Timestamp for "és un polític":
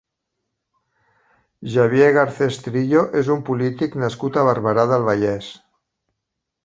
3.21-3.99